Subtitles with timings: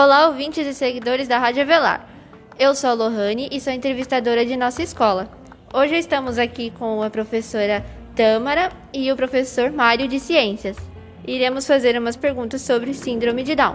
[0.00, 2.08] Olá, ouvintes e seguidores da Rádio Avelar.
[2.56, 5.28] Eu sou a Lohane e sou entrevistadora de nossa escola.
[5.74, 7.84] Hoje estamos aqui com a professora
[8.14, 10.76] Tâmara e o professor Mário de Ciências.
[11.26, 13.74] Iremos fazer umas perguntas sobre síndrome de Down.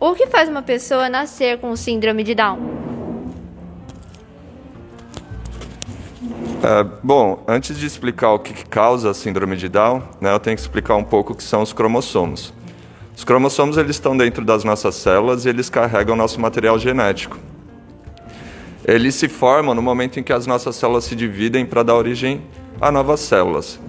[0.00, 2.58] O que faz uma pessoa nascer com síndrome de Down?
[6.62, 10.56] É, bom, antes de explicar o que, causa a síndrome de Down, né, eu tenho
[10.56, 12.55] que explicar um pouco o que são os cromossomos.
[13.16, 17.38] Os cromossomos eles estão dentro das nossas células e eles carregam nosso material genético.
[18.84, 22.42] Eles se formam no momento em que as nossas células se dividem para dar origem
[22.78, 23.80] a novas células.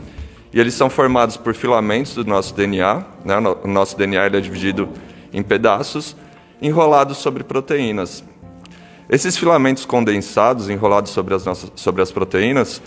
[0.53, 3.03] E eles são formados por filamentos do nosso DNA.
[3.25, 3.37] Né?
[3.65, 4.87] O nosso DNA é dividido
[5.33, 6.15] em pedaços,
[6.61, 8.23] enrolados sobre proteínas.
[9.09, 12.81] Esses filamentos condensados, enrolados sobre as, nossas, sobre as proteínas,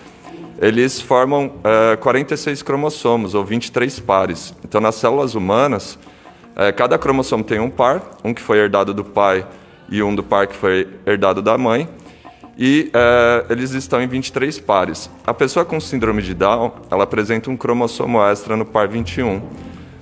[0.59, 4.55] eles formam é, 46 cromossomos, ou 23 pares.
[4.65, 5.99] Então, nas células humanas,
[6.57, 9.47] é, cada cromossomo tem um par, um que foi herdado do pai
[9.89, 11.89] e um do par que foi herdado da mãe.
[12.59, 15.11] E é, eles estão em 23 pares.
[15.27, 19.41] A pessoa com síndrome de Down, ela apresenta um cromossomo extra no par 21.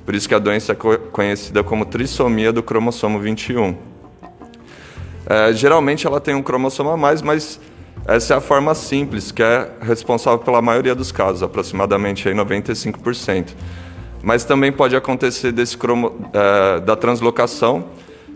[0.04, 3.76] Por isso que a doença é co conhecida como trissomia do cromossomo 21.
[5.26, 7.60] É, geralmente ela tem um cromossomo a mais, mas
[8.06, 13.48] essa é a forma simples, que é responsável pela maioria dos casos, aproximadamente aí 95%
[14.22, 17.86] mas também pode acontecer desse cromo, é, da translocação,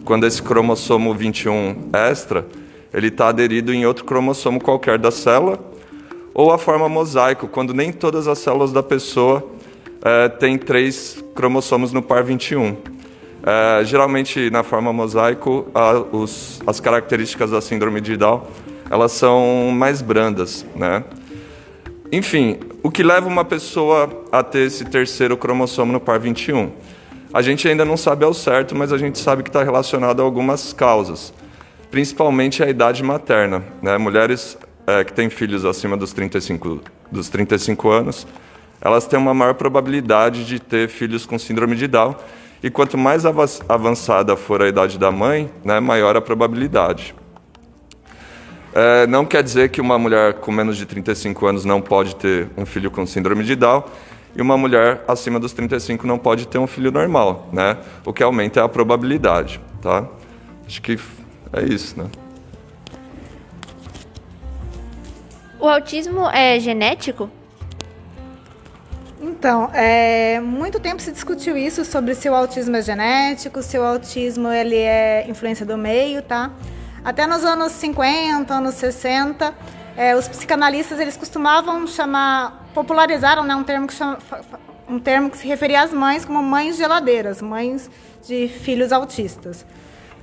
[0.05, 2.47] quando esse cromossomo 21 extra
[2.93, 5.59] ele está aderido em outro cromossomo qualquer da célula,
[6.35, 9.47] ou a forma mosaico, quando nem todas as células da pessoa
[10.05, 12.77] é, têm três cromossomos no par 21.
[13.45, 18.43] É, geralmente, na forma mosaico, a, os, as características da síndrome de Down
[18.93, 21.03] elas são mais brandas, né?
[22.13, 26.73] Enfim, o que leva uma pessoa a ter esse terceiro cromossomo no par 21?
[27.33, 30.25] A gente ainda não sabe ao certo, mas a gente sabe que está relacionado a
[30.25, 31.33] algumas causas,
[31.91, 33.63] principalmente a idade materna.
[33.81, 33.97] Né?
[33.99, 36.81] Mulheres é, que têm filhos acima dos 35,
[37.11, 38.27] dos 35 anos,
[38.81, 42.17] elas têm uma maior probabilidade de ter filhos com síndrome de Down.
[42.65, 47.15] E quanto mais avançada for a idade da mãe, né, maior a probabilidade.
[48.75, 52.49] É, não quer dizer que uma mulher com menos de 35 anos não pode ter
[52.57, 53.85] um filho com síndrome de Down
[54.35, 57.77] e uma mulher acima dos 35 não pode ter um filho normal, né?
[58.05, 60.09] O que aumenta é a probabilidade, tá?
[60.67, 60.99] Acho que
[61.53, 62.07] é isso, né?
[65.61, 67.31] O autismo é genético?
[69.21, 73.83] Então, é, muito tempo se discutiu isso sobre se o autismo é genético, se o
[73.83, 76.51] autismo ele é influência do meio, tá?
[77.05, 79.53] Até nos anos 50, anos 60,
[79.97, 84.19] é, os psicanalistas eles costumavam chamar, popularizaram né, um, termo que chama,
[84.89, 87.91] um termo que se referia às mães como mães geladeiras, mães
[88.25, 89.67] de filhos autistas.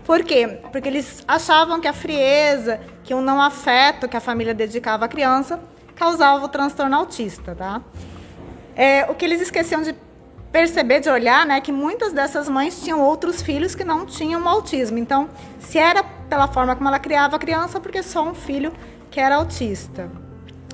[0.05, 0.61] Por quê?
[0.71, 5.07] Porque eles achavam que a frieza, que o não afeto que a família dedicava à
[5.07, 5.59] criança
[5.95, 7.81] causava o transtorno autista, tá?
[8.73, 9.93] É, o que eles esqueciam de
[10.49, 14.97] perceber, de olhar, né, que muitas dessas mães tinham outros filhos que não tinham autismo.
[14.97, 15.29] Então,
[15.59, 18.71] se era pela forma como ela criava a criança, porque só um filho
[19.09, 20.09] que era autista.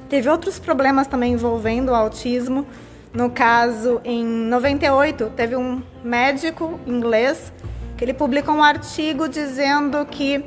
[0.10, 2.68] Teve outros problemas também envolvendo o autismo.
[3.14, 7.52] No caso, em 98, teve um médico inglês
[7.98, 10.46] que ele publicou um artigo dizendo que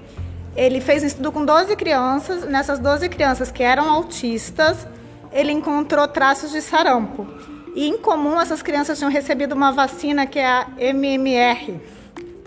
[0.55, 2.45] ele fez um estudo com 12 crianças.
[2.45, 4.87] Nessas 12 crianças que eram autistas,
[5.33, 7.27] ele encontrou traços de sarampo.
[7.75, 11.81] E em comum, essas crianças tinham recebido uma vacina que é a MMR,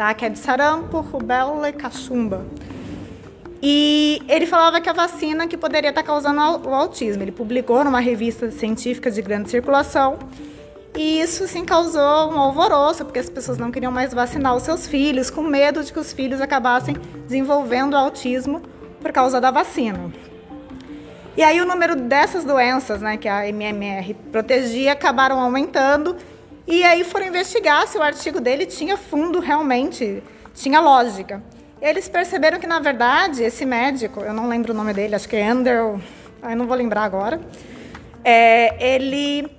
[0.01, 0.15] tá?
[0.15, 2.43] que é de sarampo, rubéola e cachumba.
[3.61, 7.21] E ele falava que a vacina que poderia estar causando o autismo.
[7.21, 10.17] Ele publicou numa revista científica de grande circulação.
[10.97, 14.87] E isso sim causou um alvoroço, porque as pessoas não queriam mais vacinar os seus
[14.87, 16.95] filhos, com medo de que os filhos acabassem
[17.27, 18.63] desenvolvendo autismo
[18.99, 20.11] por causa da vacina.
[21.37, 26.17] E aí o número dessas doenças, né, que a MMR protegia, acabaram aumentando.
[26.71, 30.23] E aí foram investigar se o artigo dele tinha fundo realmente,
[30.55, 31.43] tinha lógica.
[31.81, 35.35] Eles perceberam que, na verdade, esse médico, eu não lembro o nome dele, acho que
[35.35, 35.99] é Andrew,
[36.41, 37.41] eu não vou lembrar agora,
[38.23, 39.51] é, ele,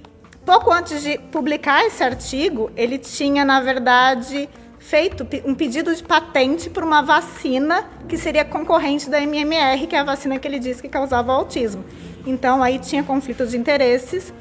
[0.47, 4.49] pouco antes de publicar esse artigo, ele tinha, na verdade,
[4.79, 9.99] feito um pedido de patente por uma vacina que seria concorrente da MMR, que é
[9.99, 11.85] a vacina que ele disse que causava autismo.
[12.27, 14.33] Então aí tinha conflito de interesses.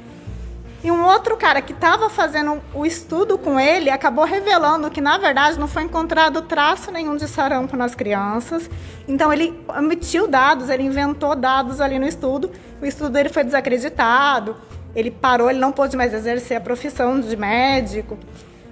[0.84, 5.16] E um outro cara que estava fazendo o estudo com ele acabou revelando que, na
[5.16, 8.68] verdade, não foi encontrado traço nenhum de sarampo nas crianças.
[9.06, 12.50] Então, ele omitiu dados, ele inventou dados ali no estudo.
[12.80, 14.56] O estudo dele foi desacreditado,
[14.94, 18.18] ele parou, ele não pôde mais exercer a profissão de médico.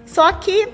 [0.04, 0.68] Só que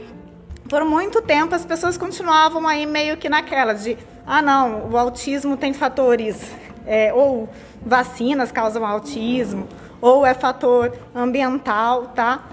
[0.68, 3.96] por muito tempo as pessoas continuavam aí meio que naquela de,
[4.26, 6.50] ah não, o autismo tem fatores,
[6.86, 7.48] é, ou
[7.84, 9.68] vacinas causam autismo,
[10.06, 12.44] ou é fator ambiental, tá?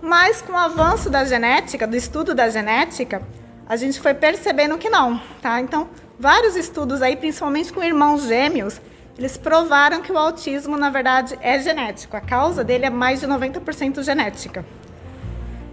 [0.00, 3.20] Mas com o avanço da genética, do estudo da genética,
[3.66, 5.60] a gente foi percebendo que não, tá?
[5.60, 8.80] Então, vários estudos aí, principalmente com irmãos gêmeos,
[9.18, 12.16] eles provaram que o autismo, na verdade, é genético.
[12.16, 14.64] A causa dele é mais de 90% genética.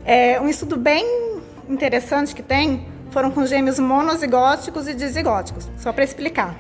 [0.06, 1.06] É, um estudo bem
[1.70, 5.68] interessante que tem foram com gêmeos monozigóticos e dizigóticos.
[5.78, 6.56] Só para explicar.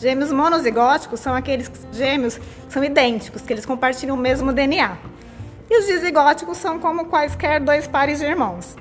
[0.00, 4.96] Gêmeos monozigóticos são aqueles gêmeos que são idênticos, que eles compartilham o mesmo DNA.
[5.68, 8.76] E os dizigóticos são como quaisquer dois pares de irmãos.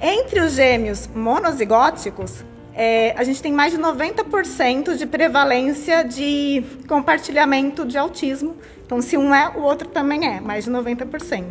[0.00, 2.44] Entre os gêmeos monozigóticos,
[2.74, 8.56] é, a gente tem mais de 90% de prevalência de compartilhamento de autismo.
[8.84, 11.44] Então, se um é, o outro também é, mais de 90%.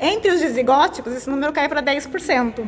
[0.00, 2.66] Entre os dizigóticos, esse número cai para 10%.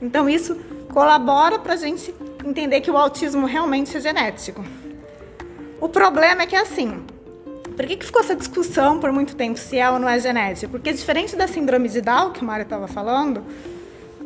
[0.00, 0.56] Então, isso
[0.92, 2.14] colabora para a gente
[2.48, 4.64] entender que o autismo realmente é genético.
[5.80, 7.04] O problema é que, assim,
[7.76, 10.72] por que, que ficou essa discussão por muito tempo se é ou não é genético?
[10.72, 13.42] Porque, diferente da síndrome de Down, que o Mário estava falando,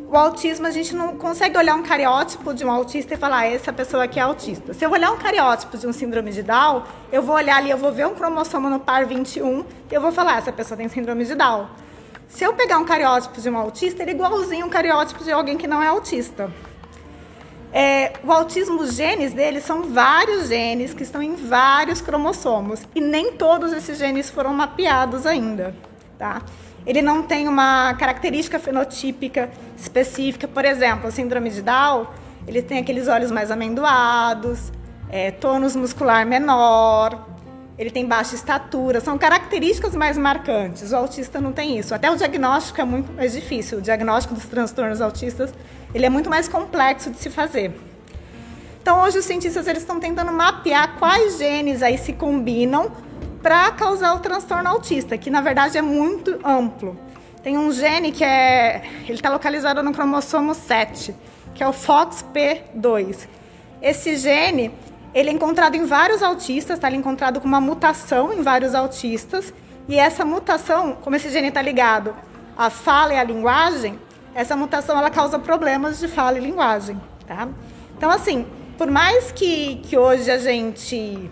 [0.07, 3.47] o autismo, a gente não consegue olhar um cariótipo de um autista e falar, ah,
[3.47, 4.73] essa pessoa aqui é autista.
[4.73, 7.77] Se eu olhar um cariótipo de um síndrome de Down, eu vou olhar ali, eu
[7.77, 11.25] vou ver um cromossomo no par 21 e eu vou falar, essa pessoa tem síndrome
[11.25, 11.67] de Down.
[12.27, 15.57] Se eu pegar um cariótipo de um autista, ele é igualzinho um cariótipo de alguém
[15.57, 16.49] que não é autista.
[17.73, 22.99] É, o autismo, os genes dele são vários genes que estão em vários cromossomos e
[22.99, 25.73] nem todos esses genes foram mapeados ainda,
[26.17, 26.41] tá?
[26.85, 32.07] Ele não tem uma característica fenotípica específica, por exemplo, a síndrome de Down,
[32.45, 34.71] ele tem aqueles olhos mais amendoados,
[35.09, 37.30] é, tônus muscular menor,
[37.81, 40.91] ele tem baixa estatura, são características mais marcantes.
[40.91, 41.95] O autista não tem isso.
[41.95, 43.79] Até o diagnóstico é muito mais difícil.
[43.79, 45.51] O diagnóstico dos transtornos autistas,
[45.91, 47.71] ele é muito mais complexo de se fazer.
[48.79, 52.91] Então, hoje os cientistas eles estão tentando mapear quais genes aí se combinam
[53.41, 56.95] para causar o transtorno autista, que na verdade é muito amplo.
[57.41, 61.15] Tem um gene que é, ele está localizado no cromossomo 7,
[61.55, 63.27] que é o FOXP2.
[63.81, 64.71] Esse gene
[65.13, 66.87] ele é encontrado em vários autistas, tá?
[66.87, 69.53] Ele é encontrado com uma mutação em vários autistas.
[69.87, 72.15] E essa mutação, como esse gene está ligado
[72.57, 73.99] à fala e à linguagem,
[74.33, 77.47] essa mutação ela causa problemas de fala e linguagem, tá?
[77.97, 78.45] Então, assim,
[78.77, 81.29] por mais que, que hoje a gente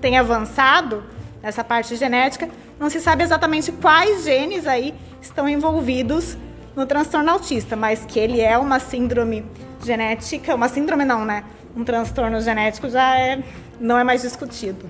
[0.00, 1.02] tenha avançado
[1.42, 2.48] nessa parte genética,
[2.78, 6.36] não se sabe exatamente quais genes aí estão envolvidos
[6.76, 9.44] no transtorno autista, mas que ele é uma síndrome
[9.82, 11.44] genética, uma síndrome não, né?
[11.76, 13.42] Um transtorno genético já é,
[13.78, 14.88] não é mais discutido.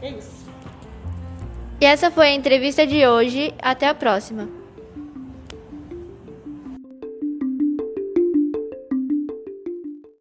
[0.00, 0.42] É isso.
[1.80, 3.54] E essa foi a entrevista de hoje.
[3.60, 4.61] Até a próxima.